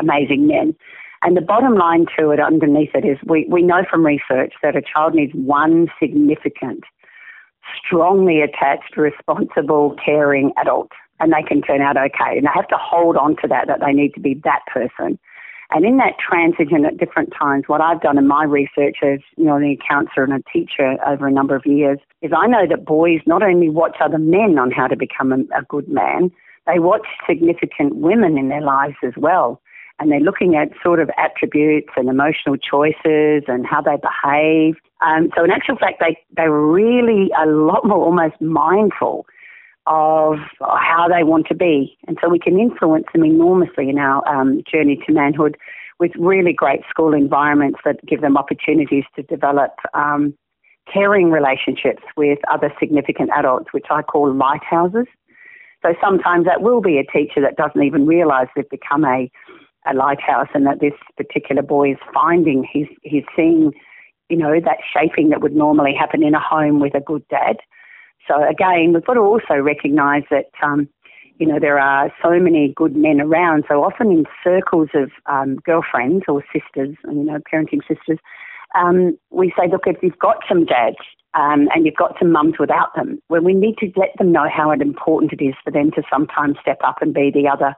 amazing 0.00 0.48
men. 0.48 0.74
And 1.22 1.36
the 1.36 1.40
bottom 1.40 1.76
line 1.76 2.06
to 2.18 2.30
it 2.30 2.40
underneath 2.40 2.90
it 2.94 3.04
is 3.04 3.16
we, 3.26 3.46
we 3.48 3.62
know 3.62 3.84
from 3.88 4.04
research 4.04 4.54
that 4.60 4.74
a 4.74 4.82
child 4.82 5.14
needs 5.14 5.32
one 5.34 5.86
significant, 6.02 6.82
strongly 7.78 8.40
attached, 8.40 8.96
responsible, 8.96 9.94
caring 10.04 10.50
adult 10.60 10.90
and 11.20 11.32
they 11.32 11.42
can 11.46 11.62
turn 11.62 11.80
out 11.80 11.96
okay. 11.96 12.36
And 12.38 12.44
they 12.44 12.50
have 12.54 12.68
to 12.68 12.78
hold 12.80 13.16
on 13.16 13.36
to 13.42 13.48
that, 13.48 13.66
that 13.68 13.80
they 13.84 13.92
need 13.92 14.14
to 14.14 14.20
be 14.20 14.34
that 14.44 14.62
person. 14.66 15.18
And 15.70 15.84
in 15.84 15.98
that 15.98 16.14
transition 16.18 16.86
at 16.86 16.96
different 16.96 17.32
times, 17.38 17.64
what 17.66 17.82
I've 17.82 18.00
done 18.00 18.16
in 18.16 18.26
my 18.26 18.44
research 18.44 18.98
as, 19.02 19.18
you 19.36 19.44
know, 19.44 19.58
a 19.58 19.78
counselor 19.86 20.24
and 20.24 20.32
a 20.32 20.42
teacher 20.50 20.96
over 21.06 21.26
a 21.26 21.30
number 21.30 21.54
of 21.54 21.66
years 21.66 21.98
is 22.22 22.32
I 22.34 22.46
know 22.46 22.66
that 22.66 22.86
boys 22.86 23.20
not 23.26 23.42
only 23.42 23.68
watch 23.68 23.96
other 24.00 24.18
men 24.18 24.58
on 24.58 24.70
how 24.70 24.86
to 24.86 24.96
become 24.96 25.32
a, 25.32 25.40
a 25.58 25.62
good 25.68 25.88
man, 25.88 26.30
they 26.66 26.78
watch 26.78 27.06
significant 27.28 27.96
women 27.96 28.38
in 28.38 28.48
their 28.48 28.62
lives 28.62 28.96
as 29.04 29.12
well. 29.16 29.60
And 30.00 30.10
they're 30.10 30.20
looking 30.20 30.54
at 30.54 30.70
sort 30.82 31.00
of 31.00 31.10
attributes 31.18 31.88
and 31.96 32.08
emotional 32.08 32.56
choices 32.56 33.42
and 33.48 33.66
how 33.66 33.82
they 33.82 33.96
behave. 33.96 34.76
Um, 35.04 35.30
so 35.36 35.44
in 35.44 35.50
actual 35.50 35.76
fact, 35.76 36.00
they, 36.00 36.16
they 36.36 36.48
really 36.48 37.30
a 37.38 37.46
lot 37.46 37.84
more 37.84 38.04
almost 38.04 38.40
mindful 38.40 39.26
of 39.88 40.36
how 40.60 41.06
they 41.08 41.24
want 41.24 41.46
to 41.48 41.54
be. 41.54 41.96
And 42.06 42.18
so 42.22 42.28
we 42.28 42.38
can 42.38 42.60
influence 42.60 43.06
them 43.12 43.24
enormously 43.24 43.88
in 43.88 43.98
our 43.98 44.26
um, 44.28 44.62
journey 44.70 45.00
to 45.06 45.12
manhood 45.12 45.56
with 45.98 46.12
really 46.16 46.52
great 46.52 46.82
school 46.88 47.14
environments 47.14 47.80
that 47.84 48.04
give 48.06 48.20
them 48.20 48.36
opportunities 48.36 49.04
to 49.16 49.22
develop 49.22 49.72
um, 49.94 50.34
caring 50.92 51.30
relationships 51.30 52.02
with 52.16 52.38
other 52.52 52.72
significant 52.78 53.30
adults, 53.34 53.72
which 53.72 53.86
I 53.90 54.02
call 54.02 54.32
lighthouses. 54.32 55.06
So 55.82 55.94
sometimes 56.00 56.44
that 56.44 56.60
will 56.60 56.80
be 56.80 56.98
a 56.98 57.04
teacher 57.04 57.40
that 57.40 57.56
doesn't 57.56 57.82
even 57.82 58.06
realise 58.06 58.48
they've 58.54 58.68
become 58.68 59.04
a, 59.04 59.30
a 59.90 59.94
lighthouse 59.94 60.48
and 60.54 60.66
that 60.66 60.80
this 60.80 60.94
particular 61.16 61.62
boy 61.62 61.92
is 61.92 61.98
finding, 62.12 62.66
he's, 62.70 62.88
he's 63.02 63.24
seeing, 63.34 63.72
you 64.28 64.36
know, 64.36 64.60
that 64.60 64.78
shaping 64.92 65.30
that 65.30 65.40
would 65.40 65.54
normally 65.54 65.94
happen 65.98 66.22
in 66.22 66.34
a 66.34 66.40
home 66.40 66.78
with 66.78 66.94
a 66.94 67.00
good 67.00 67.26
dad 67.28 67.56
so 68.28 68.46
again, 68.48 68.92
we've 68.92 69.04
got 69.04 69.14
to 69.14 69.20
also 69.20 69.54
recognise 69.54 70.22
that, 70.30 70.50
um, 70.62 70.88
you 71.38 71.46
know, 71.46 71.58
there 71.58 71.78
are 71.78 72.12
so 72.22 72.38
many 72.38 72.72
good 72.76 72.94
men 72.94 73.20
around. 73.20 73.64
So 73.68 73.82
often 73.82 74.10
in 74.10 74.24
circles 74.44 74.90
of 74.94 75.10
um, 75.26 75.56
girlfriends 75.64 76.24
or 76.28 76.44
sisters, 76.52 76.96
you 77.04 77.24
know, 77.24 77.38
parenting 77.52 77.80
sisters, 77.88 78.18
um, 78.74 79.18
we 79.30 79.52
say, 79.58 79.68
look, 79.70 79.84
if 79.86 79.96
you've 80.02 80.18
got 80.18 80.38
some 80.48 80.66
dads 80.66 80.98
um, 81.34 81.68
and 81.74 81.86
you've 81.86 81.96
got 81.96 82.16
some 82.18 82.30
mums 82.30 82.54
without 82.58 82.94
them, 82.94 83.18
well, 83.30 83.40
we 83.40 83.54
need 83.54 83.78
to 83.78 83.90
let 83.96 84.10
them 84.18 84.30
know 84.30 84.48
how 84.54 84.70
important 84.70 85.32
it 85.32 85.42
is 85.42 85.54
for 85.64 85.70
them 85.70 85.90
to 85.92 86.02
sometimes 86.12 86.56
step 86.60 86.78
up 86.84 86.96
and 87.00 87.14
be 87.14 87.30
the 87.32 87.48
other, 87.48 87.74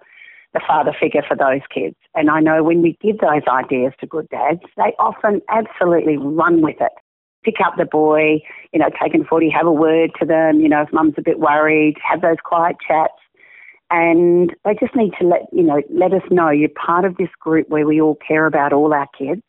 the 0.52 0.60
father 0.66 0.94
figure 0.98 1.22
for 1.26 1.36
those 1.36 1.60
kids. 1.72 1.96
And 2.14 2.28
I 2.28 2.40
know 2.40 2.64
when 2.64 2.82
we 2.82 2.98
give 3.00 3.18
those 3.18 3.46
ideas 3.48 3.92
to 4.00 4.06
good 4.06 4.28
dads, 4.30 4.62
they 4.76 4.94
often 4.98 5.42
absolutely 5.48 6.16
run 6.16 6.60
with 6.60 6.80
it 6.80 6.92
pick 7.44 7.56
up 7.64 7.74
the 7.76 7.84
boy, 7.84 8.40
you 8.72 8.78
know, 8.78 8.90
take 9.02 9.14
him 9.14 9.24
footy, 9.24 9.50
have 9.50 9.66
a 9.66 9.72
word 9.72 10.10
to 10.20 10.26
them, 10.26 10.60
you 10.60 10.68
know, 10.68 10.82
if 10.82 10.92
mum's 10.92 11.14
a 11.16 11.22
bit 11.22 11.38
worried, 11.38 11.96
have 12.08 12.20
those 12.20 12.36
quiet 12.44 12.76
chats. 12.86 13.14
And 13.90 14.54
they 14.64 14.74
just 14.78 14.94
need 14.94 15.12
to 15.20 15.26
let, 15.26 15.42
you 15.52 15.64
know, 15.64 15.82
let 15.90 16.12
us 16.12 16.22
know 16.30 16.50
you're 16.50 16.68
part 16.68 17.04
of 17.04 17.16
this 17.16 17.30
group 17.40 17.68
where 17.68 17.86
we 17.86 18.00
all 18.00 18.16
care 18.26 18.46
about 18.46 18.72
all 18.72 18.94
our 18.94 19.08
kids. 19.18 19.42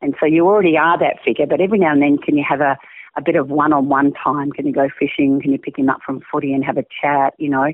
And 0.00 0.16
so 0.18 0.26
you 0.26 0.46
already 0.46 0.76
are 0.76 0.98
that 0.98 1.22
figure, 1.24 1.46
but 1.46 1.60
every 1.60 1.78
now 1.78 1.92
and 1.92 2.02
then 2.02 2.18
can 2.18 2.36
you 2.36 2.44
have 2.48 2.60
a, 2.60 2.76
a 3.16 3.22
bit 3.22 3.36
of 3.36 3.50
one-on-one 3.50 4.14
time? 4.14 4.50
Can 4.50 4.66
you 4.66 4.72
go 4.72 4.88
fishing? 4.98 5.40
Can 5.40 5.52
you 5.52 5.58
pick 5.58 5.78
him 5.78 5.88
up 5.88 6.00
from 6.04 6.22
footy 6.32 6.52
and 6.52 6.64
have 6.64 6.76
a 6.76 6.84
chat, 7.00 7.34
you 7.38 7.48
know? 7.48 7.72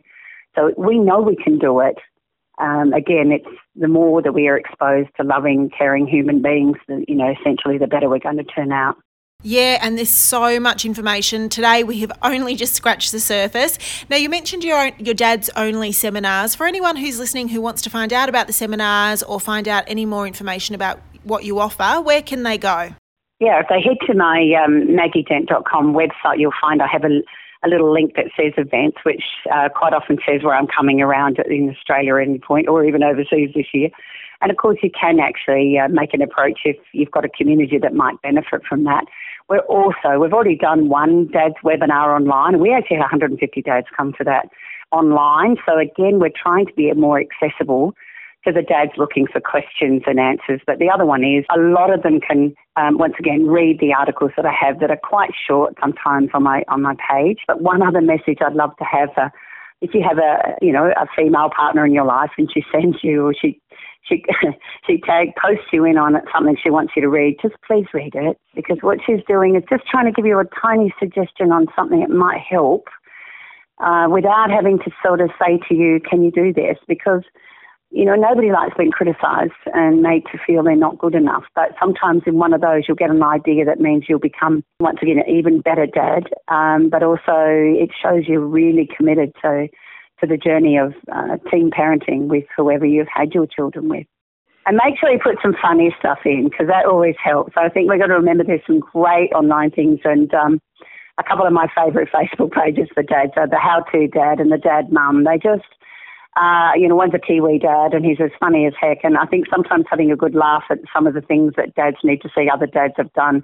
So 0.54 0.72
we 0.76 0.98
know 0.98 1.20
we 1.20 1.36
can 1.36 1.58
do 1.58 1.80
it. 1.80 1.96
Um, 2.58 2.92
again, 2.92 3.30
it's 3.32 3.48
the 3.76 3.88
more 3.88 4.20
that 4.20 4.34
we 4.34 4.48
are 4.48 4.58
exposed 4.58 5.10
to 5.16 5.22
loving, 5.22 5.70
caring 5.70 6.06
human 6.06 6.42
beings, 6.42 6.76
you 6.88 7.14
know, 7.14 7.32
essentially 7.40 7.78
the 7.78 7.86
better 7.86 8.10
we're 8.10 8.18
going 8.18 8.36
to 8.36 8.44
turn 8.44 8.72
out. 8.72 8.96
Yeah, 9.44 9.78
and 9.82 9.96
there's 9.96 10.10
so 10.10 10.58
much 10.58 10.84
information. 10.84 11.48
Today 11.48 11.84
we 11.84 12.00
have 12.00 12.10
only 12.22 12.56
just 12.56 12.74
scratched 12.74 13.12
the 13.12 13.20
surface. 13.20 13.78
Now 14.10 14.16
you 14.16 14.28
mentioned 14.28 14.64
your 14.64 14.76
own, 14.76 14.92
your 14.98 15.14
dad's 15.14 15.48
only 15.54 15.92
seminars. 15.92 16.56
For 16.56 16.66
anyone 16.66 16.96
who's 16.96 17.20
listening 17.20 17.46
who 17.46 17.60
wants 17.60 17.80
to 17.82 17.90
find 17.90 18.12
out 18.12 18.28
about 18.28 18.48
the 18.48 18.52
seminars 18.52 19.22
or 19.22 19.38
find 19.38 19.68
out 19.68 19.84
any 19.86 20.04
more 20.06 20.26
information 20.26 20.74
about 20.74 20.98
what 21.22 21.44
you 21.44 21.60
offer, 21.60 22.00
where 22.00 22.20
can 22.20 22.42
they 22.42 22.58
go? 22.58 22.90
Yeah, 23.38 23.60
if 23.60 23.66
they 23.68 23.80
head 23.80 23.98
to 24.08 24.14
my 24.14 24.40
um, 24.64 24.88
maggiedent.com 24.88 25.94
website, 25.94 26.40
you'll 26.40 26.50
find 26.60 26.82
I 26.82 26.88
have 26.88 27.04
a, 27.04 27.22
a 27.64 27.68
little 27.68 27.92
link 27.92 28.16
that 28.16 28.32
says 28.36 28.54
events, 28.56 28.98
which 29.04 29.22
uh, 29.54 29.68
quite 29.68 29.92
often 29.92 30.18
says 30.28 30.42
where 30.42 30.56
I'm 30.56 30.66
coming 30.66 31.00
around 31.00 31.38
in 31.48 31.70
Australia 31.70 32.16
at 32.16 32.22
any 32.22 32.40
point 32.40 32.66
or 32.66 32.84
even 32.84 33.04
overseas 33.04 33.50
this 33.54 33.66
year. 33.72 33.90
And 34.40 34.50
of 34.50 34.56
course, 34.56 34.78
you 34.82 34.90
can 34.90 35.18
actually 35.20 35.78
uh, 35.78 35.88
make 35.88 36.14
an 36.14 36.22
approach 36.22 36.60
if 36.64 36.76
you've 36.92 37.10
got 37.10 37.24
a 37.24 37.28
community 37.28 37.78
that 37.78 37.94
might 37.94 38.20
benefit 38.22 38.62
from 38.68 38.84
that. 38.84 39.04
We're 39.48 39.60
also, 39.60 40.18
we've 40.20 40.32
already 40.32 40.56
done 40.56 40.88
one 40.88 41.28
dad's 41.28 41.54
webinar 41.64 42.14
online, 42.14 42.60
we 42.60 42.72
actually 42.72 42.98
had 42.98 43.04
150 43.04 43.62
dads 43.62 43.86
come 43.96 44.12
to 44.18 44.24
that 44.24 44.48
online. 44.92 45.56
So 45.66 45.78
again, 45.78 46.18
we're 46.18 46.30
trying 46.30 46.66
to 46.66 46.72
be 46.74 46.92
more 46.92 47.20
accessible 47.20 47.94
to 48.46 48.52
the 48.52 48.62
dads 48.62 48.92
looking 48.96 49.26
for 49.26 49.40
questions 49.40 50.02
and 50.06 50.20
answers. 50.20 50.60
But 50.66 50.78
the 50.78 50.90
other 50.90 51.04
one 51.04 51.24
is 51.24 51.44
a 51.54 51.58
lot 51.58 51.92
of 51.92 52.02
them 52.02 52.20
can, 52.20 52.54
um, 52.76 52.98
once 52.98 53.14
again, 53.18 53.46
read 53.46 53.80
the 53.80 53.92
articles 53.92 54.30
that 54.36 54.46
I 54.46 54.52
have 54.52 54.80
that 54.80 54.90
are 54.90 55.00
quite 55.02 55.30
short 55.46 55.74
sometimes 55.80 56.30
on 56.34 56.44
my 56.44 56.62
on 56.68 56.82
my 56.82 56.94
page. 57.10 57.38
But 57.46 57.60
one 57.62 57.82
other 57.82 58.00
message 58.00 58.38
I'd 58.40 58.54
love 58.54 58.76
to 58.78 58.84
have 58.84 59.10
for 59.14 59.32
if 59.80 59.94
you 59.94 60.02
have 60.06 60.18
a 60.18 60.56
you 60.60 60.72
know 60.72 60.86
a 60.96 61.06
female 61.16 61.50
partner 61.54 61.84
in 61.84 61.92
your 61.92 62.04
life 62.04 62.30
and 62.38 62.50
she 62.52 62.64
sends 62.72 62.98
you 63.02 63.26
or 63.26 63.34
she 63.34 63.60
she 64.02 64.24
she 64.86 65.00
tag 65.00 65.28
posts 65.40 65.66
you 65.72 65.84
in 65.84 65.98
on 65.98 66.16
it, 66.16 66.24
something 66.32 66.56
she 66.62 66.70
wants 66.70 66.92
you 66.96 67.02
to 67.02 67.08
read, 67.08 67.36
just 67.40 67.54
please 67.66 67.86
read 67.92 68.14
it 68.14 68.38
because 68.54 68.78
what 68.80 68.98
she's 69.04 69.20
doing 69.26 69.56
is 69.56 69.62
just 69.68 69.86
trying 69.86 70.06
to 70.06 70.12
give 70.12 70.26
you 70.26 70.38
a 70.38 70.44
tiny 70.60 70.92
suggestion 70.98 71.52
on 71.52 71.66
something 71.76 72.00
that 72.00 72.10
might 72.10 72.40
help 72.40 72.88
uh, 73.78 74.08
without 74.10 74.50
having 74.50 74.78
to 74.78 74.90
sort 75.04 75.20
of 75.20 75.30
say 75.40 75.58
to 75.68 75.74
you, 75.74 76.00
can 76.00 76.22
you 76.22 76.30
do 76.30 76.52
this? 76.52 76.76
Because 76.88 77.22
you 77.90 78.04
know, 78.04 78.14
nobody 78.14 78.52
likes 78.52 78.74
being 78.76 78.90
criticised 78.90 79.52
and 79.72 80.02
made 80.02 80.24
to 80.30 80.38
feel 80.46 80.62
they're 80.62 80.76
not 80.76 80.98
good 80.98 81.14
enough. 81.14 81.44
But 81.54 81.70
sometimes 81.80 82.22
in 82.26 82.36
one 82.36 82.52
of 82.52 82.60
those, 82.60 82.82
you'll 82.86 82.96
get 82.96 83.10
an 83.10 83.22
idea 83.22 83.64
that 83.64 83.80
means 83.80 84.04
you'll 84.08 84.18
become, 84.18 84.62
once 84.78 84.98
again, 85.00 85.18
an 85.18 85.34
even 85.34 85.62
better 85.62 85.86
dad. 85.86 86.24
Um, 86.48 86.90
but 86.90 87.02
also, 87.02 87.22
it 87.26 87.90
shows 88.00 88.24
you're 88.26 88.40
really 88.40 88.88
committed 88.94 89.32
to 89.42 89.68
to 90.20 90.26
the 90.26 90.36
journey 90.36 90.76
of 90.76 90.94
uh, 91.12 91.36
team 91.50 91.70
parenting 91.70 92.26
with 92.28 92.44
whoever 92.56 92.86
you've 92.86 93.08
had 93.12 93.32
your 93.34 93.46
children 93.46 93.88
with. 93.88 94.06
And 94.66 94.78
make 94.84 94.98
sure 94.98 95.10
you 95.10 95.18
put 95.18 95.36
some 95.40 95.54
funny 95.60 95.94
stuff 95.98 96.18
in 96.24 96.48
because 96.50 96.66
that 96.66 96.84
always 96.84 97.14
helps. 97.22 97.54
I 97.56 97.70
think 97.70 97.90
we've 97.90 98.00
got 98.00 98.08
to 98.08 98.14
remember 98.14 98.44
there's 98.44 98.60
some 98.66 98.80
great 98.80 99.32
online 99.32 99.70
things 99.70 100.00
and 100.04 100.32
um, 100.34 100.60
a 101.18 101.22
couple 101.22 101.46
of 101.46 101.52
my 101.52 101.68
favourite 101.74 102.08
Facebook 102.14 102.52
pages 102.52 102.88
for 102.92 103.02
dads 103.02 103.32
are 103.36 103.48
the 103.48 103.58
How 103.58 103.80
To 103.92 104.06
Dad 104.08 104.40
and 104.40 104.52
the 104.52 104.58
Dad 104.58 104.92
Mum. 104.92 105.24
They 105.24 105.38
just, 105.38 105.64
uh, 106.40 106.72
you 106.76 106.88
know, 106.88 106.94
one's 106.94 107.14
a 107.14 107.18
Kiwi 107.18 107.58
dad 107.58 107.94
and 107.94 108.04
he's 108.04 108.20
as 108.20 108.30
funny 108.38 108.66
as 108.66 108.72
heck. 108.80 108.98
And 109.02 109.16
I 109.16 109.26
think 109.26 109.46
sometimes 109.50 109.86
having 109.90 110.10
a 110.10 110.16
good 110.16 110.34
laugh 110.34 110.64
at 110.70 110.78
some 110.92 111.06
of 111.06 111.14
the 111.14 111.20
things 111.20 111.54
that 111.56 111.74
dads 111.74 111.96
need 112.04 112.22
to 112.22 112.30
see 112.34 112.48
other 112.52 112.66
dads 112.66 112.94
have 112.96 113.12
done, 113.14 113.42